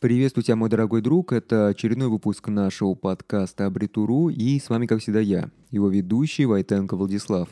Приветствую 0.00 0.44
тебя, 0.44 0.56
мой 0.56 0.70
дорогой 0.70 1.02
друг. 1.02 1.30
Это 1.30 1.66
очередной 1.66 2.08
выпуск 2.08 2.48
нашего 2.48 2.94
подкаста 2.94 3.66
Абритуру, 3.66 4.30
и 4.30 4.58
с 4.58 4.70
вами, 4.70 4.86
как 4.86 5.02
всегда, 5.02 5.20
я, 5.20 5.50
его 5.70 5.90
ведущий 5.90 6.46
Войтенко 6.46 6.96
Владислав. 6.96 7.50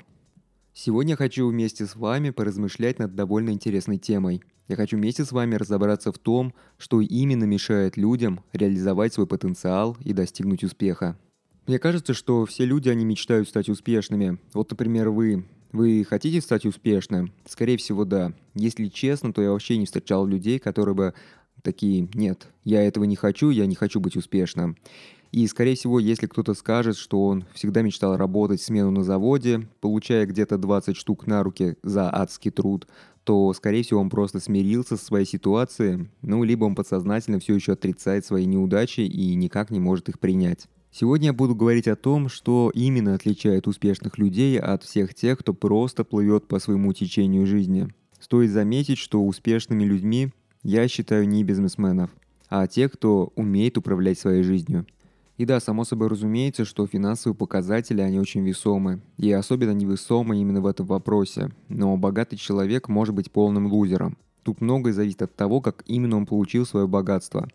Сегодня 0.73 1.11
я 1.11 1.17
хочу 1.19 1.47
вместе 1.47 1.85
с 1.85 1.95
вами 1.95 2.31
поразмышлять 2.31 3.01
над 3.01 3.15
довольно 3.15 3.51
интересной 3.51 3.99
темой. 3.99 4.43
Я 4.67 4.77
хочу 4.77 4.97
вместе 4.97 5.27
с 5.27 5.33
вами 5.33 5.57
разобраться 5.57 6.11
в 6.11 6.17
том, 6.17 6.55
что 6.79 7.03
именно 7.03 7.45
мешает 7.45 7.99
людям 7.99 8.41
реализовать 8.55 9.13
свой 9.13 9.27
потенциал 9.27 9.99
и 10.03 10.15
достигнуть 10.15 10.65
успеха. 10.65 11.19
Мне 11.67 11.79
кажется, 11.79 12.15
что 12.15 12.47
все 12.47 12.65
люди, 12.65 12.89
они 12.89 13.05
мечтают 13.05 13.51
стать 13.51 13.69
успешными. 13.69 14.39
Вот, 14.55 14.71
например, 14.71 15.11
вы. 15.11 15.45
Вы 15.71 16.03
хотите 16.09 16.41
стать 16.41 16.65
успешным? 16.65 17.31
Скорее 17.47 17.77
всего, 17.77 18.07
да. 18.07 18.33
Если 18.55 18.87
честно, 18.87 19.35
то 19.35 19.43
я 19.43 19.51
вообще 19.51 19.77
не 19.77 19.85
встречал 19.85 20.25
людей, 20.25 20.59
которые 20.59 20.95
бы 20.95 21.13
такие, 21.63 22.09
нет, 22.15 22.49
я 22.65 22.83
этого 22.83 23.05
не 23.05 23.17
хочу, 23.17 23.51
я 23.51 23.67
не 23.67 23.75
хочу 23.75 24.01
быть 24.01 24.17
успешным. 24.17 24.77
И, 25.31 25.47
скорее 25.47 25.75
всего, 25.75 25.99
если 26.01 26.27
кто-то 26.27 26.55
скажет, 26.55 26.97
что 26.97 27.27
он 27.27 27.45
всегда 27.53 27.83
мечтал 27.83 28.17
работать 28.17 28.63
смену 28.63 28.91
на 28.91 29.05
заводе, 29.05 29.69
получая 29.81 30.25
где-то 30.27 30.57
20 30.57 30.97
штук 30.97 31.27
на 31.27 31.43
руки 31.43 31.77
за 31.83 32.09
адский 32.11 32.51
труд, 32.51 32.87
то, 33.25 33.53
скорее 33.53 33.83
всего, 33.83 34.01
он 34.01 34.09
просто 34.09 34.41
смирился 34.41 34.97
со 34.97 35.05
своей 35.05 35.27
ситуацией, 35.27 36.09
ну, 36.23 36.45
либо 36.45 36.65
он 36.65 36.75
подсознательно 36.75 37.39
все 37.41 37.55
еще 37.55 37.73
отрицает 37.73 38.25
свои 38.25 38.47
неудачи 38.47 39.01
и 39.01 39.35
никак 39.35 39.71
не 39.71 39.81
может 39.81 40.09
их 40.09 40.19
принять. 40.19 40.67
Сегодня 40.91 41.27
я 41.27 41.33
буду 41.35 41.55
говорить 41.55 41.89
о 41.89 41.97
том, 41.97 42.31
что 42.31 42.73
именно 42.75 43.15
отличает 43.15 43.67
успешных 43.67 44.17
людей 44.17 44.59
от 44.59 44.83
всех 44.83 45.15
тех, 45.15 45.39
кто 45.39 45.53
просто 45.53 46.05
плывет 46.05 46.49
по 46.49 46.59
своему 46.59 46.95
течению 46.95 47.47
жизни. 47.47 47.89
Стоит 48.19 48.51
заметить, 48.51 48.97
что 48.99 49.23
успешными 49.23 49.85
людьми 49.85 50.33
я 50.63 50.89
считаю 50.89 51.29
не 51.29 51.45
бизнесменов, 51.45 52.11
а 52.49 52.67
тех, 52.67 52.93
кто 52.93 53.33
умеет 53.37 53.79
управлять 53.79 54.19
своей 54.19 54.43
жизнью. 54.43 54.87
И 55.37 55.45
да, 55.45 55.61
само 55.61 55.85
собой 55.85 56.09
разумеется, 56.09 56.65
что 56.65 56.87
финансовые 56.87 57.37
показатели, 57.37 58.01
они 58.01 58.19
очень 58.19 58.45
весомы. 58.45 59.01
И 59.19 59.31
особенно 59.31 59.71
невесомы 59.71 60.37
именно 60.37 60.61
в 60.61 60.67
этом 60.67 60.87
вопросе. 60.87 61.53
Но 61.69 61.97
богатый 61.97 62.37
человек 62.37 62.89
может 62.89 63.15
быть 63.15 63.31
полным 63.31 63.69
лузером. 63.69 64.19
Тут 64.43 64.61
многое 64.61 64.93
зависит 64.93 65.23
от 65.23 65.37
того, 65.37 65.61
как 65.61 65.85
именно 65.87 66.17
он 66.17 66.27
получил 66.27 66.67
свое 66.67 66.89
богатство. 66.89 67.49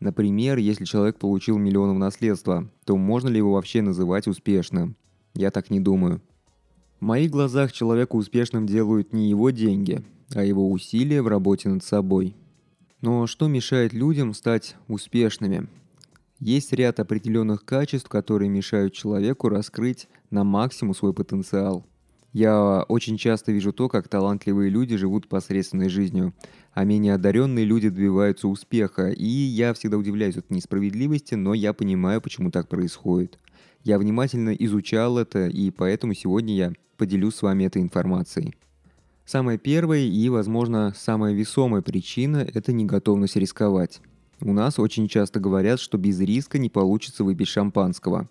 Например, 0.00 0.58
если 0.58 0.84
человек 0.84 1.18
получил 1.18 1.56
миллион 1.56 1.94
в 1.94 1.98
наследство, 1.98 2.68
то 2.84 2.96
можно 2.96 3.28
ли 3.28 3.36
его 3.36 3.52
вообще 3.52 3.80
называть 3.80 4.26
успешным? 4.26 4.96
Я 5.34 5.52
так 5.52 5.70
не 5.70 5.78
думаю. 5.78 6.20
В 6.98 7.04
моих 7.04 7.30
глазах 7.30 7.70
человека 7.70 8.16
успешным 8.16 8.66
делают 8.66 9.12
не 9.12 9.28
его 9.28 9.50
деньги, 9.50 10.02
а 10.34 10.44
его 10.44 10.70
усилия 10.70 11.22
в 11.22 11.28
работе 11.28 11.68
над 11.68 11.84
собой. 11.84 12.34
Но 13.00 13.26
что 13.26 13.48
мешает 13.48 13.92
людям 13.92 14.34
стать 14.34 14.76
успешными? 14.88 15.68
Есть 16.38 16.72
ряд 16.72 17.00
определенных 17.00 17.64
качеств, 17.64 18.08
которые 18.08 18.48
мешают 18.48 18.94
человеку 18.94 19.48
раскрыть 19.48 20.08
на 20.30 20.44
максимум 20.44 20.94
свой 20.94 21.12
потенциал. 21.12 21.84
Я 22.32 22.84
очень 22.88 23.16
часто 23.18 23.50
вижу 23.50 23.72
то, 23.72 23.88
как 23.88 24.08
талантливые 24.08 24.70
люди 24.70 24.96
живут 24.96 25.28
посредственной 25.28 25.88
жизнью, 25.88 26.32
а 26.72 26.84
менее 26.84 27.14
одаренные 27.14 27.64
люди 27.64 27.88
добиваются 27.88 28.46
успеха, 28.46 29.08
и 29.10 29.26
я 29.26 29.74
всегда 29.74 29.98
удивляюсь 29.98 30.36
от 30.36 30.48
несправедливости, 30.48 31.34
но 31.34 31.54
я 31.54 31.72
понимаю, 31.72 32.20
почему 32.20 32.52
так 32.52 32.68
происходит. 32.68 33.38
Я 33.82 33.98
внимательно 33.98 34.50
изучал 34.50 35.18
это, 35.18 35.48
и 35.48 35.70
поэтому 35.70 36.14
сегодня 36.14 36.54
я 36.54 36.72
поделюсь 36.96 37.34
с 37.34 37.42
вами 37.42 37.64
этой 37.64 37.82
информацией. 37.82 38.54
Самая 39.30 39.58
первая 39.58 40.00
и, 40.00 40.28
возможно, 40.28 40.92
самая 40.96 41.32
весомая 41.32 41.82
причина– 41.82 42.38
это 42.52 42.72
неготовность 42.72 43.36
рисковать. 43.36 44.00
У 44.40 44.52
нас 44.52 44.80
очень 44.80 45.06
часто 45.06 45.38
говорят, 45.38 45.78
что 45.78 45.98
без 45.98 46.18
риска 46.18 46.58
не 46.58 46.68
получится 46.68 47.22
выпить 47.22 47.46
шампанского. 47.46 48.28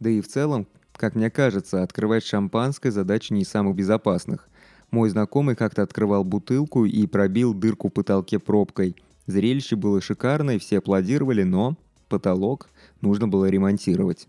Да 0.00 0.10
и 0.10 0.20
в 0.20 0.26
целом, 0.26 0.66
как 0.96 1.14
мне 1.14 1.30
кажется, 1.30 1.84
открывать 1.84 2.24
шампанское– 2.24 2.90
задача 2.90 3.32
не 3.32 3.42
из 3.42 3.48
самых 3.48 3.76
безопасных. 3.76 4.48
Мой 4.90 5.08
знакомый 5.10 5.54
как-то 5.54 5.82
открывал 5.82 6.24
бутылку 6.24 6.84
и 6.84 7.06
пробил 7.06 7.54
дырку 7.54 7.88
в 7.88 7.92
потолке 7.92 8.40
пробкой. 8.40 8.96
Зрелище 9.26 9.76
было 9.76 10.00
шикарное, 10.00 10.58
все 10.58 10.78
аплодировали, 10.78 11.44
но 11.44 11.76
потолок 12.08 12.68
нужно 13.02 13.28
было 13.28 13.48
ремонтировать. 13.48 14.26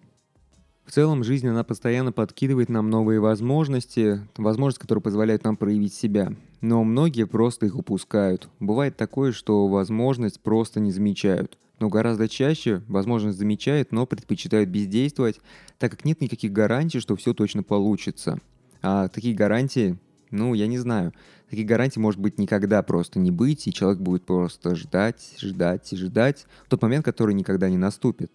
В 0.86 0.92
целом, 0.92 1.24
жизнь, 1.24 1.48
она 1.48 1.64
постоянно 1.64 2.12
подкидывает 2.12 2.70
нам 2.70 2.90
новые 2.90 3.20
возможности, 3.20 4.20
возможности, 4.36 4.82
которые 4.82 5.02
позволяют 5.02 5.44
нам 5.44 5.56
проявить 5.56 5.94
себя. 5.94 6.34
Но 6.60 6.84
многие 6.84 7.26
просто 7.26 7.66
их 7.66 7.76
упускают. 7.76 8.50
Бывает 8.60 8.98
такое, 8.98 9.32
что 9.32 9.68
возможность 9.68 10.42
просто 10.42 10.80
не 10.80 10.92
замечают. 10.92 11.58
Но 11.80 11.90
гораздо 11.90 12.28
чаще 12.28 12.84
возможность 12.88 13.40
замечают, 13.40 13.92
но 13.92 14.06
предпочитают 14.06 14.70
бездействовать, 14.70 15.40
так 15.80 15.92
как 15.92 16.06
нет 16.06 16.22
никаких 16.22 16.52
гарантий, 16.52 17.00
что 17.00 17.16
все 17.16 17.34
точно 17.34 17.64
получится. 17.64 18.40
А 18.84 19.08
такие 19.08 19.36
гарантии, 19.36 19.98
ну, 20.30 20.54
я 20.54 20.68
не 20.68 20.78
знаю, 20.78 21.14
таких 21.50 21.66
гарантий 21.66 22.00
может 22.00 22.20
быть 22.20 22.38
никогда 22.38 22.84
просто 22.84 23.18
не 23.18 23.32
быть, 23.32 23.68
и 23.68 23.74
человек 23.74 24.00
будет 24.00 24.26
просто 24.26 24.76
ждать, 24.76 25.36
ждать 25.40 25.92
и 25.94 25.96
ждать 25.96 26.46
тот 26.70 26.82
момент, 26.82 27.04
который 27.04 27.34
никогда 27.34 27.70
не 27.70 27.78
наступит. 27.78 28.32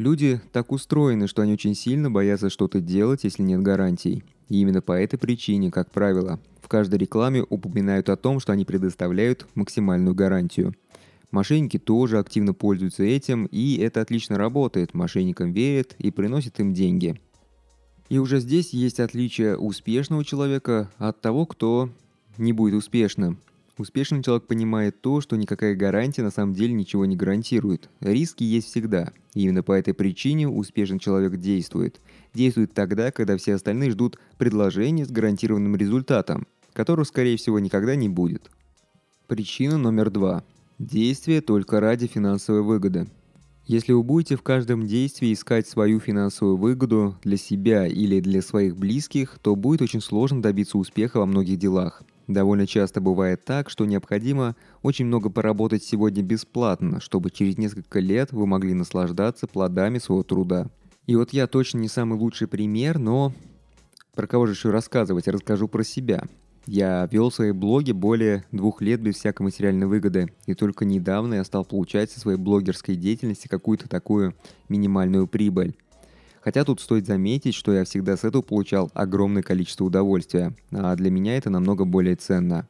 Люди 0.00 0.40
так 0.52 0.72
устроены, 0.72 1.28
что 1.28 1.42
они 1.42 1.52
очень 1.52 1.74
сильно 1.74 2.10
боятся 2.10 2.48
что-то 2.48 2.80
делать, 2.80 3.24
если 3.24 3.42
нет 3.42 3.60
гарантий. 3.60 4.24
И 4.48 4.58
именно 4.62 4.80
по 4.80 4.92
этой 4.92 5.18
причине, 5.18 5.70
как 5.70 5.90
правило, 5.90 6.40
в 6.62 6.68
каждой 6.68 6.98
рекламе 6.98 7.44
упоминают 7.46 8.08
о 8.08 8.16
том, 8.16 8.40
что 8.40 8.52
они 8.54 8.64
предоставляют 8.64 9.46
максимальную 9.54 10.14
гарантию. 10.14 10.74
Мошенники 11.32 11.78
тоже 11.78 12.18
активно 12.18 12.54
пользуются 12.54 13.02
этим, 13.02 13.44
и 13.44 13.76
это 13.76 14.00
отлично 14.00 14.38
работает. 14.38 14.94
Мошенникам 14.94 15.52
верят 15.52 15.96
и 15.98 16.10
приносят 16.10 16.60
им 16.60 16.72
деньги. 16.72 17.20
И 18.08 18.16
уже 18.16 18.40
здесь 18.40 18.72
есть 18.72 19.00
отличие 19.00 19.58
успешного 19.58 20.24
человека 20.24 20.90
от 20.96 21.20
того, 21.20 21.44
кто 21.44 21.90
не 22.38 22.54
будет 22.54 22.72
успешным. 22.72 23.38
Успешный 23.80 24.22
человек 24.22 24.46
понимает 24.46 25.00
то, 25.00 25.22
что 25.22 25.36
никакая 25.36 25.74
гарантия 25.74 26.22
на 26.22 26.30
самом 26.30 26.52
деле 26.52 26.74
ничего 26.74 27.06
не 27.06 27.16
гарантирует. 27.16 27.88
Риски 28.00 28.44
есть 28.44 28.68
всегда. 28.68 29.10
И 29.32 29.40
именно 29.40 29.62
по 29.62 29.72
этой 29.72 29.94
причине 29.94 30.50
успешный 30.50 30.98
человек 30.98 31.36
действует. 31.36 31.98
Действует 32.34 32.74
тогда, 32.74 33.10
когда 33.10 33.38
все 33.38 33.54
остальные 33.54 33.92
ждут 33.92 34.18
предложения 34.36 35.06
с 35.06 35.10
гарантированным 35.10 35.76
результатом, 35.76 36.46
которого, 36.74 37.04
скорее 37.04 37.38
всего, 37.38 37.58
никогда 37.58 37.96
не 37.96 38.10
будет. 38.10 38.50
Причина 39.26 39.78
номер 39.78 40.10
два. 40.10 40.44
Действие 40.78 41.40
только 41.40 41.80
ради 41.80 42.06
финансовой 42.06 42.60
выгоды. 42.60 43.06
Если 43.64 43.94
вы 43.94 44.02
будете 44.02 44.36
в 44.36 44.42
каждом 44.42 44.86
действии 44.86 45.32
искать 45.32 45.66
свою 45.66 46.00
финансовую 46.00 46.58
выгоду 46.58 47.16
для 47.22 47.38
себя 47.38 47.86
или 47.86 48.20
для 48.20 48.42
своих 48.42 48.76
близких, 48.76 49.38
то 49.40 49.56
будет 49.56 49.80
очень 49.80 50.02
сложно 50.02 50.42
добиться 50.42 50.76
успеха 50.76 51.16
во 51.16 51.24
многих 51.24 51.58
делах. 51.58 52.02
Довольно 52.30 52.64
часто 52.64 53.00
бывает 53.00 53.44
так, 53.44 53.68
что 53.70 53.86
необходимо 53.86 54.54
очень 54.82 55.04
много 55.04 55.30
поработать 55.30 55.82
сегодня 55.82 56.22
бесплатно, 56.22 57.00
чтобы 57.00 57.28
через 57.32 57.58
несколько 57.58 57.98
лет 57.98 58.30
вы 58.30 58.46
могли 58.46 58.72
наслаждаться 58.72 59.48
плодами 59.48 59.98
своего 59.98 60.22
труда. 60.22 60.68
И 61.06 61.16
вот 61.16 61.32
я 61.32 61.48
точно 61.48 61.78
не 61.78 61.88
самый 61.88 62.16
лучший 62.16 62.46
пример, 62.46 63.00
но 63.00 63.32
про 64.14 64.28
кого 64.28 64.46
же 64.46 64.52
еще 64.52 64.70
рассказывать? 64.70 65.26
Расскажу 65.26 65.66
про 65.66 65.82
себя. 65.82 66.22
Я 66.66 67.08
вел 67.10 67.32
свои 67.32 67.50
блоги 67.50 67.90
более 67.90 68.44
двух 68.52 68.80
лет 68.80 69.00
без 69.00 69.16
всякой 69.16 69.42
материальной 69.42 69.88
выгоды, 69.88 70.32
и 70.46 70.54
только 70.54 70.84
недавно 70.84 71.34
я 71.34 71.44
стал 71.44 71.64
получать 71.64 72.12
со 72.12 72.20
своей 72.20 72.38
блогерской 72.38 72.94
деятельности 72.94 73.48
какую-то 73.48 73.88
такую 73.88 74.36
минимальную 74.68 75.26
прибыль. 75.26 75.74
Хотя 76.42 76.64
тут 76.64 76.80
стоит 76.80 77.06
заметить, 77.06 77.54
что 77.54 77.72
я 77.72 77.84
всегда 77.84 78.16
с 78.16 78.24
этого 78.24 78.42
получал 78.42 78.90
огромное 78.94 79.42
количество 79.42 79.84
удовольствия, 79.84 80.54
а 80.72 80.94
для 80.96 81.10
меня 81.10 81.36
это 81.36 81.50
намного 81.50 81.84
более 81.84 82.16
ценно. 82.16 82.68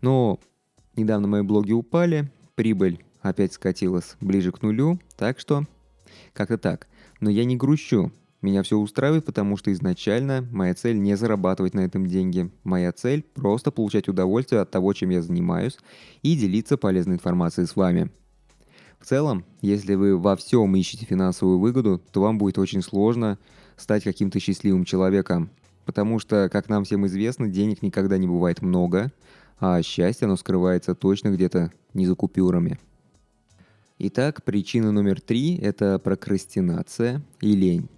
Но 0.00 0.40
недавно 0.96 1.28
мои 1.28 1.42
блоги 1.42 1.72
упали, 1.72 2.30
прибыль 2.54 3.04
опять 3.20 3.54
скатилась 3.54 4.16
ближе 4.20 4.52
к 4.52 4.62
нулю, 4.62 5.00
так 5.16 5.40
что 5.40 5.64
как-то 6.32 6.58
так. 6.58 6.88
Но 7.20 7.30
я 7.30 7.44
не 7.44 7.56
грущу, 7.56 8.12
меня 8.44 8.62
все 8.62 8.76
устраивает, 8.76 9.24
потому 9.24 9.56
что 9.56 9.72
изначально 9.72 10.46
моя 10.50 10.74
цель 10.74 11.00
не 11.00 11.16
зарабатывать 11.16 11.72
на 11.72 11.80
этом 11.80 12.06
деньги. 12.06 12.50
Моя 12.62 12.92
цель 12.92 13.22
просто 13.22 13.70
получать 13.70 14.06
удовольствие 14.06 14.60
от 14.60 14.70
того, 14.70 14.92
чем 14.92 15.08
я 15.08 15.22
занимаюсь, 15.22 15.78
и 16.22 16.36
делиться 16.36 16.76
полезной 16.76 17.14
информацией 17.14 17.66
с 17.66 17.74
вами. 17.74 18.10
В 19.04 19.06
целом, 19.06 19.44
если 19.60 19.96
вы 19.96 20.16
во 20.16 20.34
всем 20.34 20.74
ищете 20.76 21.04
финансовую 21.04 21.58
выгоду, 21.58 22.00
то 22.10 22.22
вам 22.22 22.38
будет 22.38 22.56
очень 22.56 22.80
сложно 22.80 23.38
стать 23.76 24.02
каким-то 24.02 24.40
счастливым 24.40 24.86
человеком. 24.86 25.50
Потому 25.84 26.18
что, 26.18 26.48
как 26.50 26.70
нам 26.70 26.84
всем 26.84 27.06
известно, 27.06 27.46
денег 27.46 27.82
никогда 27.82 28.16
не 28.16 28.26
бывает 28.26 28.62
много, 28.62 29.12
а 29.60 29.82
счастье 29.82 30.24
оно 30.24 30.36
скрывается 30.36 30.94
точно 30.94 31.28
где-то 31.32 31.70
не 31.92 32.06
за 32.06 32.14
купюрами. 32.14 32.80
Итак, 33.98 34.42
причина 34.42 34.90
номер 34.90 35.20
три– 35.20 35.58
это 35.58 35.98
прокрастинация 35.98 37.20
и 37.42 37.54
лень. 37.54 37.90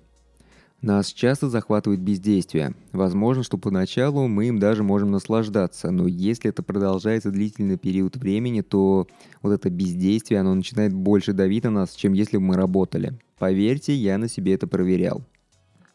Нас 0.86 1.12
часто 1.12 1.48
захватывает 1.48 2.00
бездействие. 2.00 2.76
Возможно, 2.92 3.42
что 3.42 3.58
поначалу 3.58 4.28
мы 4.28 4.46
им 4.46 4.60
даже 4.60 4.84
можем 4.84 5.10
наслаждаться, 5.10 5.90
но 5.90 6.06
если 6.06 6.50
это 6.50 6.62
продолжается 6.62 7.32
длительный 7.32 7.76
период 7.76 8.16
времени, 8.16 8.60
то 8.60 9.08
вот 9.42 9.50
это 9.50 9.68
бездействие, 9.68 10.38
оно 10.38 10.54
начинает 10.54 10.94
больше 10.94 11.32
давить 11.32 11.64
на 11.64 11.70
нас, 11.70 11.92
чем 11.96 12.12
если 12.12 12.36
бы 12.36 12.44
мы 12.44 12.54
работали. 12.54 13.18
Поверьте, 13.36 13.96
я 13.96 14.16
на 14.16 14.28
себе 14.28 14.54
это 14.54 14.68
проверял. 14.68 15.24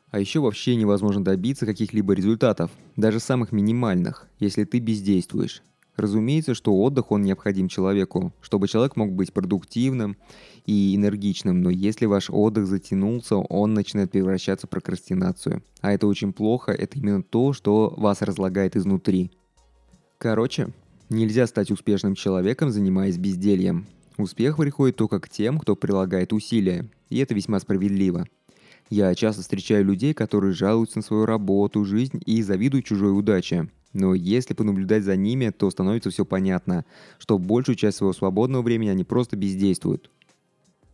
А 0.10 0.20
еще 0.20 0.42
вообще 0.42 0.76
невозможно 0.76 1.24
добиться 1.24 1.66
каких-либо 1.66 2.12
результатов, 2.12 2.70
даже 2.98 3.22
самых 3.22 3.54
минимальных, 3.54 4.28
если 4.40 4.66
ты 4.66 4.80
бездействуешь. 4.80 5.64
Разумеется, 5.98 6.54
что 6.54 6.74
отдых, 6.74 7.12
он 7.12 7.24
необходим 7.24 7.68
человеку, 7.68 8.34
чтобы 8.42 8.68
человек 8.68 8.96
мог 8.96 9.12
быть 9.12 9.34
продуктивным 9.34 10.18
и 10.66 10.96
энергичным, 10.96 11.62
но 11.62 11.70
если 11.70 12.06
ваш 12.06 12.30
отдых 12.30 12.68
затянулся, 12.68 13.36
он 13.36 13.74
начинает 13.74 14.12
превращаться 14.12 14.68
в 14.68 14.70
прокрастинацию. 14.70 15.64
А 15.82 15.92
это 15.92 16.08
очень 16.08 16.34
плохо, 16.34 16.72
это 16.72 16.98
именно 16.98 17.24
то, 17.24 17.54
что 17.54 17.94
вас 17.98 18.22
разлагает 18.22 18.76
изнутри. 18.76 19.32
Короче, 20.18 20.70
нельзя 21.10 21.46
стать 21.46 21.72
успешным 21.72 22.16
человеком, 22.16 22.72
занимаясь 22.72 23.18
бездельем. 23.18 23.86
Успех 24.18 24.58
приходит 24.58 24.96
только 24.96 25.20
к 25.20 25.30
тем, 25.30 25.60
кто 25.60 25.76
прилагает 25.76 26.32
усилия, 26.32 26.90
и 27.10 27.18
это 27.18 27.34
весьма 27.34 27.60
справедливо. 27.60 28.28
Я 28.90 29.16
часто 29.16 29.42
встречаю 29.42 29.86
людей, 29.86 30.14
которые 30.14 30.54
жалуются 30.54 31.00
на 31.00 31.02
свою 31.02 31.26
работу, 31.26 31.86
жизнь 31.86 32.22
и 32.26 32.42
завидуют 32.42 32.86
чужой 32.86 33.18
удаче. 33.18 33.70
Но 33.94 34.14
если 34.14 34.54
понаблюдать 34.54 35.04
за 35.04 35.16
ними, 35.16 35.50
то 35.50 35.70
становится 35.70 36.10
все 36.10 36.26
понятно, 36.26 36.86
что 37.18 37.38
большую 37.38 37.76
часть 37.76 37.98
своего 37.98 38.14
свободного 38.14 38.62
времени 38.62 38.90
они 38.90 39.04
просто 39.04 39.36
бездействуют. 39.36 40.10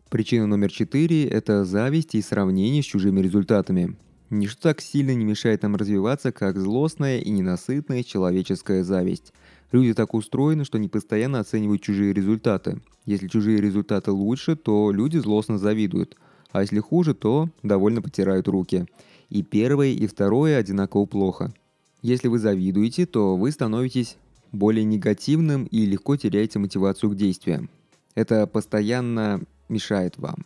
Причина 0.10 0.48
номер 0.48 0.72
четыре– 0.72 1.26
это 1.28 1.66
зависть 1.66 2.16
и 2.16 2.22
сравнение 2.22 2.82
с 2.82 2.86
чужими 2.86 3.20
результатами. 3.20 3.96
Ничто 4.30 4.70
так 4.70 4.82
сильно 4.82 5.14
не 5.14 5.26
мешает 5.26 5.64
нам 5.64 5.76
развиваться, 5.76 6.32
как 6.32 6.58
злостная 6.58 7.20
и 7.20 7.30
ненасытная 7.30 8.04
человеческая 8.04 8.84
зависть. 8.84 9.34
Люди 9.72 9.94
так 9.94 10.14
устроены, 10.14 10.66
что 10.66 10.78
они 10.78 10.88
постоянно 10.88 11.40
оценивают 11.40 11.82
чужие 11.82 12.14
результаты. 12.14 12.82
Если 13.06 13.28
чужие 13.28 13.62
результаты 13.62 14.12
лучше, 14.12 14.56
то 14.56 14.92
люди 14.92 15.18
злостно 15.18 15.58
завидуют, 15.58 16.18
а 16.52 16.62
если 16.62 16.80
хуже, 16.80 17.14
то 17.14 17.50
довольно 17.64 18.02
потирают 18.02 18.48
руки. 18.48 18.86
И 19.30 19.44
первое, 19.44 19.90
и 19.90 20.08
второе 20.08 20.58
одинаково 20.58 21.06
плохо– 21.06 21.54
если 22.02 22.28
вы 22.28 22.40
завидуете, 22.40 23.06
то 23.06 23.36
вы 23.36 23.52
становитесь 23.52 24.18
более 24.52 24.86
негативным 24.86 25.66
и 25.66 25.86
легко 25.86 26.16
теряете 26.16 26.60
мотивацию 26.60 27.10
к 27.12 27.16
действиям. 27.16 27.70
Это 28.16 28.48
постоянно 28.48 29.42
мешает 29.70 30.18
вам. 30.18 30.46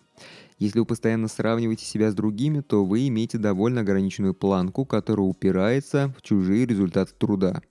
Если 0.60 0.80
вы 0.80 0.86
постоянно 0.86 1.28
сравниваете 1.28 1.86
себя 1.86 2.12
с 2.12 2.16
другими, 2.16 2.62
то 2.62 2.86
вы 2.86 3.08
имеете 3.08 3.38
довольно 3.38 3.82
ограниченную 3.82 4.34
планку, 4.34 4.86
которая 4.86 5.26
упирается 5.26 6.14
в 6.18 6.22
чужие 6.22 6.66
результаты 6.66 7.14
труда. 7.18 7.62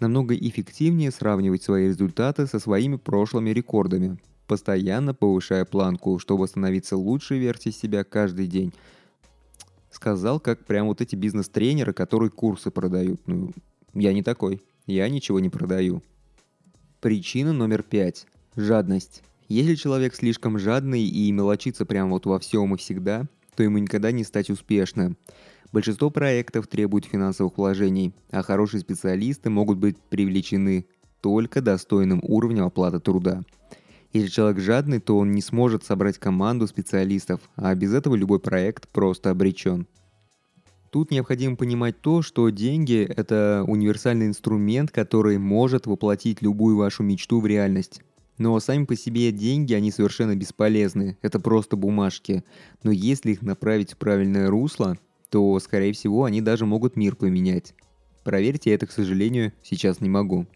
Намного 0.00 0.34
эффективнее 0.34 1.10
сравнивать 1.10 1.62
свои 1.62 1.88
результаты 1.88 2.46
со 2.46 2.60
своими 2.60 2.96
прошлыми 2.96 3.50
рекордами, 3.50 4.18
постоянно 4.46 5.14
повышая 5.14 5.64
планку, 5.64 6.18
чтобы 6.18 6.46
становиться 6.46 6.96
лучшей 6.96 7.38
версией 7.38 7.74
себя 7.74 8.04
каждый 8.04 8.46
день– 8.46 8.72
сказал, 9.98 10.38
как 10.38 10.64
прям 10.64 10.86
вот 10.86 11.00
эти 11.00 11.16
бизнес-тренеры, 11.16 11.92
которые 11.92 12.30
курсы 12.30 12.70
продают. 12.70 13.20
Ну, 13.26 13.50
я 13.94 14.12
не 14.12 14.22
такой. 14.22 14.62
Я 14.86 15.08
ничего 15.08 15.40
не 15.40 15.48
продаю. 15.48 16.04
Причина 17.00 17.52
номер 17.52 17.82
пять. 17.82 18.26
Жадность. 18.54 19.22
Если 19.48 19.74
человек 19.74 20.14
слишком 20.14 20.56
жадный 20.56 21.02
и 21.02 21.32
мелочится 21.32 21.84
прямо 21.84 22.10
вот 22.10 22.26
во 22.26 22.38
всем 22.38 22.76
и 22.76 22.78
всегда, 22.78 23.26
то 23.56 23.64
ему 23.64 23.78
никогда 23.78 24.12
не 24.12 24.22
стать 24.22 24.50
успешным. 24.50 25.16
Большинство 25.72 26.10
проектов 26.10 26.68
требуют 26.68 27.04
финансовых 27.04 27.58
вложений, 27.58 28.14
а 28.30 28.44
хорошие 28.44 28.80
специалисты 28.80 29.50
могут 29.50 29.78
быть 29.78 29.98
привлечены 29.98 30.86
только 31.20 31.60
достойным 31.60 32.20
уровнем 32.22 32.64
оплаты 32.64 33.00
труда. 33.00 33.42
Если 34.12 34.28
человек 34.28 34.60
жадный, 34.60 35.00
то 35.00 35.18
он 35.18 35.32
не 35.32 35.42
сможет 35.42 35.84
собрать 35.84 36.18
команду 36.18 36.66
специалистов, 36.66 37.40
а 37.56 37.74
без 37.74 37.92
этого 37.92 38.14
любой 38.14 38.40
проект 38.40 38.88
просто 38.88 39.30
обречен. 39.30 39.86
Тут 40.90 41.10
необходимо 41.10 41.56
понимать 41.56 42.00
то, 42.00 42.22
что 42.22 42.48
деньги– 42.48 43.02
это 43.16 43.62
универсальный 43.66 44.26
инструмент, 44.26 44.90
который 44.90 45.36
может 45.36 45.86
воплотить 45.86 46.40
любую 46.40 46.78
вашу 46.78 47.02
мечту 47.02 47.40
в 47.40 47.46
реальность. 47.46 48.00
Но 48.38 48.58
сами 48.60 48.86
по 48.86 48.96
себе 48.96 49.30
деньги, 49.30 49.74
они 49.74 49.90
совершенно 49.90 50.34
бесполезны, 50.34 51.18
это 51.20 51.38
просто 51.40 51.76
бумажки. 51.76 52.44
Но 52.82 52.90
если 52.90 53.32
их 53.32 53.42
направить 53.42 53.92
в 53.92 53.96
правильное 53.98 54.48
русло, 54.48 54.96
то, 55.28 55.58
скорее 55.60 55.92
всего, 55.92 56.24
они 56.24 56.40
даже 56.40 56.64
могут 56.64 56.96
мир 56.96 57.16
поменять. 57.16 57.74
Проверьте 58.24 58.70
это, 58.70 58.86
к 58.86 58.92
сожалению, 58.92 59.52
сейчас 59.62 60.00
не 60.00 60.08
могу. 60.08 60.46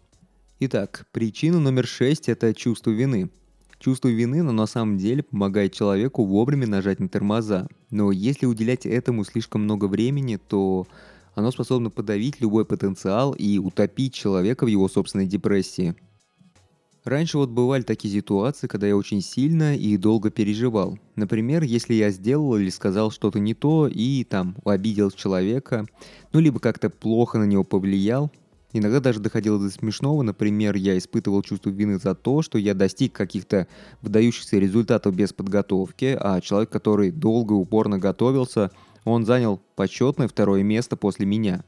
Итак, 0.59 1.05
причина 1.11 1.59
номер 1.59 1.85
шесть– 1.85 2.27
это 2.29 2.55
чувство 2.55 2.89
вины– 2.89 3.29
Чувство 3.83 4.07
вины, 4.07 4.43
но 4.43 4.53
на 4.53 4.65
самом 4.65 4.97
деле 4.97 5.23
помогает 5.23 5.73
человеку 5.73 6.23
вовремя 6.23 6.65
нажать 6.65 7.01
на 7.01 7.09
тормоза. 7.09 7.67
Но 7.89 8.13
если 8.13 8.45
уделять 8.45 8.85
этому 8.85 9.25
слишком 9.25 9.63
много 9.63 9.89
времени, 9.89 10.37
то 10.37 10.87
оно 11.35 11.51
способно 11.51 11.89
подавить 11.89 12.39
любой 12.39 12.63
потенциал 12.63 13.33
и 13.33 13.57
утопить 13.57 14.13
человека 14.13 14.63
в 14.63 14.67
его 14.67 14.87
собственной 14.87 15.27
депрессии. 15.27 15.95
Раньше 17.03 17.37
вот 17.37 17.49
бывали 17.49 17.81
такие 17.81 18.13
ситуации, 18.13 18.67
когда 18.67 18.87
я 18.87 18.95
очень 18.95 19.19
сильно 19.19 19.75
и 19.75 19.97
долго 19.97 20.31
переживал. 20.31 20.97
Например, 21.17 21.61
если 21.63 21.93
я 21.93 22.09
сделал 22.11 22.55
или 22.55 22.69
сказал 22.69 23.11
что-то 23.11 23.39
не 23.39 23.53
то 23.53 23.89
и 23.89 24.23
там 24.23 24.55
обидел 24.63 25.11
человека, 25.11 25.85
ну 26.31 26.39
либо 26.39 26.61
как-то 26.61 26.89
плохо 26.89 27.37
на 27.37 27.43
него 27.43 27.65
повлиял, 27.65 28.31
Иногда 28.73 28.99
даже 28.99 29.19
доходило 29.19 29.59
до 29.59 29.69
смешного. 29.69 30.23
Например, 30.23 30.75
я 30.75 30.97
испытывал 30.97 31.43
чувство 31.43 31.69
вины 31.69 31.99
за 31.99 32.15
то, 32.15 32.41
что 32.41 32.57
я 32.57 32.73
достиг 32.73 33.13
каких-то 33.13 33.67
выдающихся 34.01 34.57
результатов 34.57 35.15
без 35.15 35.31
подготовки, 35.31 36.17
а 36.19 36.41
человек, 36.41 36.71
который 36.71 37.11
долго 37.11 37.53
и 37.53 37.57
упорно 37.57 37.99
готовился, 37.99 38.71
он 39.05 39.25
занял 39.25 39.61
почетное 39.75 40.27
второе 40.27 40.63
место 40.63 40.97
после 40.97 41.27
меня. 41.27 41.63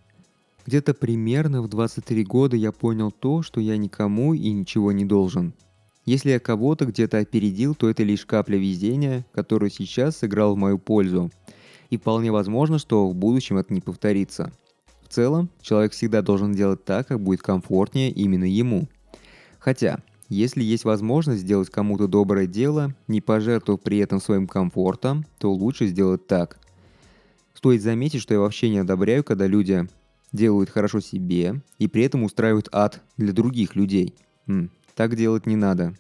Где-то 0.66 0.96
примерно 0.96 1.62
в 1.62 1.68
23 1.68 2.24
года 2.24 2.58
я 2.58 2.72
понял 2.72 3.12
то, 3.12 3.44
что 3.44 3.62
я 3.62 3.78
никому 3.78 4.34
и 4.34 4.52
ничего 4.52 4.92
не 4.92 5.06
должен. 5.06 5.54
Если 6.06 6.32
я 6.32 6.40
кого-то 6.40 6.86
где-то 6.86 7.20
опередил, 7.20 7.76
то 7.76 7.88
это 7.88 8.02
лишь 8.02 8.26
капля 8.26 8.58
везения, 8.58 9.28
которую 9.32 9.70
сейчас 9.70 10.18
сыграл 10.18 10.56
в 10.56 10.58
мою 10.58 10.80
пользу. 10.80 11.32
И 11.92 11.98
вполне 11.98 12.32
возможно, 12.32 12.80
что 12.80 13.08
в 13.08 13.14
будущем 13.14 13.58
это 13.58 13.72
не 13.72 13.82
повторится– 13.82 14.52
в 15.06 15.14
целом, 15.14 15.50
человек 15.62 15.94
всегда 15.94 16.22
должен 16.22 16.54
делать 16.54 16.84
так, 16.84 17.08
как 17.08 17.20
будет 17.20 17.42
комфортнее 17.42 18.12
именно 18.12 18.46
ему. 18.46 18.88
Хотя, 19.60 20.00
если 20.30 20.64
есть 20.64 20.84
возможность 20.84 21.42
сделать 21.42 21.70
кому-то 21.70 22.08
доброе 22.08 22.48
дело, 22.48 22.96
не 23.08 23.22
пожертвовав 23.22 23.82
при 23.82 24.00
этом 24.00 24.20
своим 24.20 24.48
комфортом, 24.48 25.26
то 25.38 25.54
лучше 25.54 25.88
сделать 25.88 26.26
так. 26.26 26.58
Стоит 27.54 27.84
заметить, 27.84 28.22
что 28.22 28.34
я 28.34 28.40
вообще 28.40 28.70
не 28.70 28.80
одобряю, 28.80 29.24
когда 29.24 29.46
люди 29.46 29.88
делают 30.32 30.72
хорошо 30.72 31.00
себе 31.00 31.62
и 31.78 31.88
при 31.88 32.04
этом 32.04 32.24
устраивают 32.24 32.68
ад 32.72 33.02
для 33.16 33.32
других 33.32 33.76
людей. 33.76 34.16
М, 34.48 34.72
так 34.96 35.16
делать 35.16 35.46
не 35.46 35.56
надо. 35.56 35.94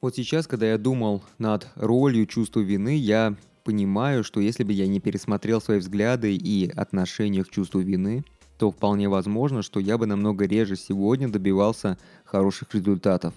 Вот 0.00 0.16
сейчас, 0.16 0.46
когда 0.48 0.66
я 0.66 0.78
думал 0.78 1.22
над 1.38 1.68
ролью 1.76 2.26
чувства 2.26 2.60
вины, 2.60 2.96
я 2.96 3.36
понимаю, 3.64 4.24
что 4.24 4.40
если 4.40 4.64
бы 4.64 4.72
я 4.72 4.86
не 4.88 5.00
пересмотрел 5.00 5.60
свои 5.60 5.78
взгляды 5.78 6.34
и 6.34 6.68
отношения 6.68 7.44
к 7.44 7.50
чувству 7.50 7.80
вины– 7.80 8.24
то 8.58 8.70
вполне 8.70 9.08
возможно, 9.08 9.62
что 9.62 9.80
я 9.80 9.96
бы 9.96 10.06
намного 10.06 10.44
реже 10.44 10.76
сегодня 10.76 11.28
добивался 11.28 11.96
хороших 12.24 12.74
результатов. 12.74 13.32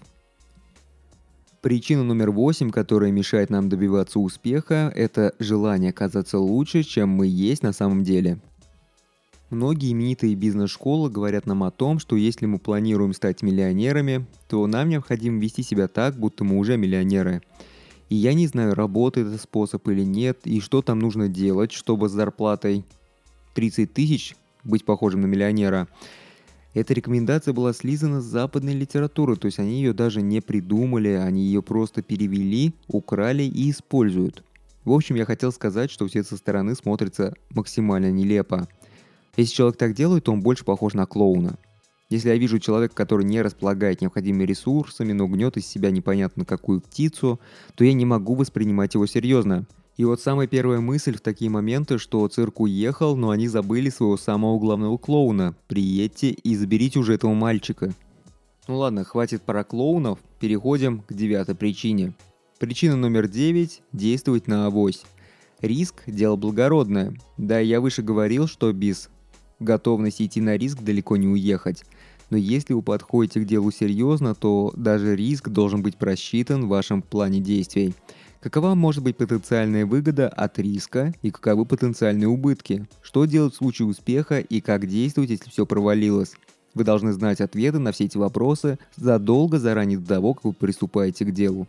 Причина 1.61 2.03
номер 2.03 2.31
восемь, 2.31 2.71
которая 2.71 3.11
мешает 3.11 3.51
нам 3.51 3.69
добиваться 3.69 4.19
успеха, 4.19 4.91
это 4.95 5.33
желание 5.37 5.93
казаться 5.93 6.39
лучше, 6.39 6.81
чем 6.81 7.09
мы 7.09 7.27
есть 7.27 7.61
на 7.61 7.71
самом 7.71 8.03
деле. 8.03 8.39
Многие 9.51 9.91
именитые 9.91 10.33
бизнес-школы 10.33 11.11
говорят 11.11 11.45
нам 11.45 11.63
о 11.63 11.71
том, 11.71 11.99
что 11.99 12.15
если 12.15 12.47
мы 12.47 12.57
планируем 12.57 13.13
стать 13.13 13.43
миллионерами, 13.43 14.25
то 14.49 14.65
нам 14.65 14.89
необходимо 14.89 15.39
вести 15.39 15.61
себя 15.61 15.87
так, 15.87 16.15
будто 16.15 16.43
мы 16.43 16.57
уже 16.57 16.77
миллионеры. 16.77 17.43
И 18.09 18.15
я 18.15 18.33
не 18.33 18.47
знаю, 18.47 18.73
работает 18.73 19.27
этот 19.27 19.41
способ 19.41 19.87
или 19.89 20.03
нет, 20.03 20.39
и 20.45 20.61
что 20.61 20.81
там 20.81 20.99
нужно 20.99 21.27
делать, 21.27 21.73
чтобы 21.73 22.09
с 22.09 22.13
зарплатой 22.13 22.85
30 23.53 23.93
тысяч 23.93 24.35
быть 24.63 24.85
похожим 24.85 25.21
на 25.21 25.25
миллионера. 25.25 25.87
Эта 26.73 26.93
рекомендация 26.93 27.53
была 27.53 27.73
слизана 27.73 28.21
с 28.21 28.25
западной 28.25 28.73
литературы, 28.73 29.35
то 29.35 29.47
есть 29.47 29.59
они 29.59 29.75
ее 29.75 29.93
даже 29.93 30.21
не 30.21 30.39
придумали, 30.39 31.09
они 31.09 31.43
ее 31.43 31.61
просто 31.61 32.01
перевели, 32.01 32.73
украли 32.87 33.43
и 33.43 33.69
используют. 33.71 34.43
В 34.85 34.93
общем, 34.93 35.15
я 35.15 35.25
хотел 35.25 35.51
сказать, 35.51 35.91
что 35.91 36.07
все 36.07 36.23
со 36.23 36.37
стороны 36.37 36.75
смотрится 36.75 37.33
максимально 37.49 38.09
нелепо. 38.09 38.67
Если 39.35 39.53
человек 39.53 39.77
так 39.77 39.93
делает, 39.93 40.23
то 40.23 40.31
он 40.31 40.41
больше 40.41 40.63
похож 40.63 40.93
на 40.93 41.05
клоуна. 41.05 41.57
Если 42.09 42.29
я 42.29 42.35
вижу 42.35 42.59
человека, 42.59 42.93
который 42.93 43.25
не 43.25 43.41
располагает 43.41 44.01
необходимыми 44.01 44.43
ресурсами, 44.43 45.13
но 45.13 45.27
гнет 45.27 45.55
из 45.55 45.65
себя 45.65 45.91
непонятно 45.91 46.43
какую 46.43 46.81
птицу, 46.81 47.39
то 47.75 47.85
я 47.85 47.93
не 47.93 48.05
могу 48.05 48.35
воспринимать 48.35 48.95
его 48.95 49.05
серьезно. 49.05 49.65
И 50.01 50.03
вот 50.03 50.19
самая 50.19 50.47
первая 50.47 50.79
мысль 50.79 51.15
в 51.15 51.21
такие 51.21 51.51
моменты, 51.51 51.99
что 51.99 52.27
цирк 52.27 52.61
уехал, 52.61 53.15
но 53.15 53.29
они 53.29 53.47
забыли 53.47 53.91
своего 53.91 54.17
самого 54.17 54.57
главного 54.57 54.97
клоуна. 54.97 55.55
Приедьте 55.67 56.31
и 56.31 56.55
заберите 56.55 56.97
уже 56.97 57.13
этого 57.13 57.35
мальчика. 57.35 57.93
Ну 58.67 58.77
ладно, 58.77 59.03
хватит 59.03 59.43
про 59.43 59.63
клоунов, 59.63 60.17
переходим 60.39 61.03
к 61.03 61.13
девятой 61.13 61.53
причине. 61.53 62.15
Причина 62.57 62.95
номер 62.95 63.27
девять– 63.27 63.83
действовать 63.93 64.47
на 64.47 64.65
авось. 64.65 65.03
Риск– 65.59 66.01
дело 66.07 66.35
благородное. 66.35 67.13
Да, 67.37 67.59
я 67.59 67.79
выше 67.79 68.01
говорил, 68.01 68.47
что 68.47 68.73
без 68.73 69.11
готовности 69.59 70.25
идти 70.25 70.41
на 70.41 70.57
риск 70.57 70.81
далеко 70.81 71.15
не 71.15 71.27
уехать. 71.27 71.83
Но 72.31 72.37
если 72.37 72.73
вы 72.73 72.81
подходите 72.81 73.41
к 73.41 73.45
делу 73.45 73.69
серьезно, 73.71 74.33
то 74.33 74.73
даже 74.75 75.15
риск 75.15 75.49
должен 75.49 75.83
быть 75.83 75.97
просчитан 75.97 76.65
в 76.65 76.69
вашем 76.69 77.03
плане 77.03 77.39
действий. 77.39 77.93
Какова 78.41 78.73
может 78.73 79.03
быть 79.03 79.17
потенциальная 79.17 79.85
выгода 79.85 80.27
от 80.27 80.57
риска 80.57 81.13
и 81.21 81.29
каковы 81.29 81.63
потенциальные 81.63 82.27
убытки? 82.27 82.87
Что 83.03 83.25
делать 83.25 83.53
в 83.53 83.57
случае 83.57 83.87
успеха 83.87 84.39
и 84.39 84.61
как 84.61 84.87
действовать, 84.87 85.29
если 85.29 85.47
все 85.51 85.67
провалилось? 85.67 86.33
Вы 86.73 86.83
должны 86.83 87.13
знать 87.13 87.39
ответы 87.39 87.77
на 87.77 87.91
все 87.91 88.05
эти 88.05 88.17
вопросы 88.17 88.79
задолго 88.95 89.59
заранее 89.59 89.99
до 89.99 90.07
того, 90.07 90.33
как 90.33 90.45
вы 90.45 90.53
приступаете 90.53 91.23
к 91.23 91.31
делу. 91.31 91.67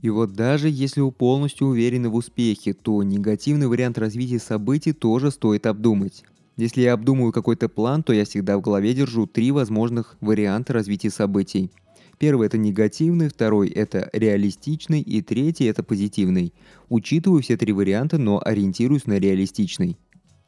И 0.00 0.08
вот 0.08 0.32
даже 0.32 0.70
если 0.70 1.02
вы 1.02 1.12
полностью 1.12 1.66
уверены 1.66 2.08
в 2.08 2.14
успехе, 2.14 2.72
то 2.72 3.02
негативный 3.02 3.66
вариант 3.66 3.98
развития 3.98 4.38
событий 4.38 4.94
тоже 4.94 5.30
стоит 5.30 5.66
обдумать. 5.66 6.24
Если 6.56 6.80
я 6.80 6.94
обдумываю 6.94 7.32
какой-то 7.32 7.68
план, 7.68 8.02
то 8.02 8.14
я 8.14 8.24
всегда 8.24 8.56
в 8.56 8.62
голове 8.62 8.94
держу 8.94 9.26
три 9.26 9.50
возможных 9.50 10.16
варианта 10.22 10.72
развития 10.72 11.10
событий. 11.10 11.70
Первый– 12.18 12.46
это 12.48 12.58
негативный, 12.58 13.28
второй– 13.28 13.68
это 13.70 14.08
реалистичный, 14.12 15.00
и 15.00 15.20
третий– 15.22 15.64
это 15.66 15.82
позитивный. 15.82 16.54
Учитываю 16.88 17.42
все 17.42 17.56
три 17.56 17.72
варианта, 17.72 18.18
но 18.18 18.40
ориентируюсь 18.44 19.06
на 19.06 19.18
реалистичный. 19.18 19.98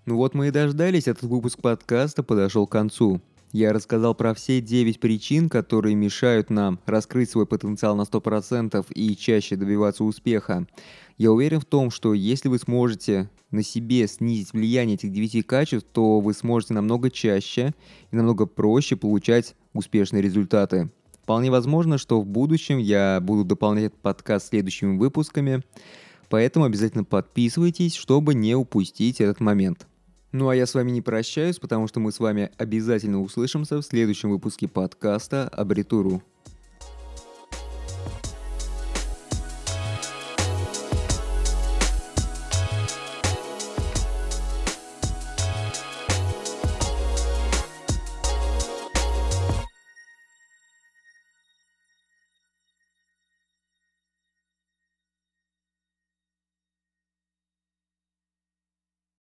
Ну 0.07 0.17
вот 0.17 0.35
мы 0.35 0.49
и 0.49 0.51
дождались, 0.53 1.09
этот 1.09 1.25
выпуск 1.25 1.61
подкаста 1.61 2.23
подошел 2.23 2.67
к 2.67 2.73
концу. 2.73 3.21
Я 3.53 3.73
рассказал 3.73 4.15
про 4.15 4.35
все 4.35 4.61
9 4.61 5.01
причин, 5.01 5.49
которые 5.49 5.95
мешают 5.95 6.51
нам 6.51 6.79
раскрыть 6.85 7.31
свой 7.31 7.47
потенциал 7.47 7.97
на 7.97 8.03
100% 8.03 8.87
и 8.93 9.17
чаще 9.17 9.57
добиваться 9.57 10.05
успеха. 10.05 10.67
Я 11.17 11.33
уверен 11.33 11.61
в 11.61 11.65
том, 11.65 11.91
что 11.91 12.13
если 12.13 12.49
вы 12.49 12.59
сможете 12.59 13.31
на 13.51 13.63
себе 13.63 14.07
снизить 14.09 14.53
влияние 14.53 14.97
этих 14.97 15.13
9 15.13 15.47
качеств, 15.47 15.89
то 15.93 16.21
вы 16.21 16.35
сможете 16.35 16.75
намного 16.75 17.11
чаще 17.11 17.73
и 18.11 18.17
намного 18.17 18.47
проще 18.47 18.97
получать 18.97 19.55
успешные 19.73 20.23
результаты. 20.23 20.91
Вполне 21.27 21.51
возможно, 21.51 21.99
что 21.99 22.21
в 22.21 22.25
будущем 22.25 22.79
я 22.79 23.19
буду 23.21 23.43
дополнять 23.43 23.87
этот 23.87 23.99
подкаст 23.99 24.51
следующими 24.51 24.97
выпусками, 24.97 25.65
поэтому 26.29 26.67
обязательно 26.67 27.03
подписывайтесь, 27.03 27.97
чтобы 27.97 28.33
не 28.33 28.55
упустить 28.55 29.21
этот 29.21 29.41
момент. 29.41 29.89
Ну 30.31 30.51
а 30.51 30.55
я 30.55 30.67
с 30.67 30.75
вами 30.75 30.93
не 30.93 31.03
прощаюсь, 31.03 31.59
потому 31.59 31.89
что 31.89 31.99
мы 31.99 32.13
с 32.13 32.21
вами 32.21 32.53
обязательно 32.59 33.21
услышимся 33.21 33.79
в 33.79 33.83
следующем 33.83 34.31
выпуске 34.31 34.69
подкаста 34.69 35.49
«Абритуру». 35.49 36.23